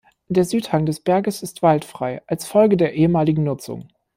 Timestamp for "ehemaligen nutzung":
2.95-3.87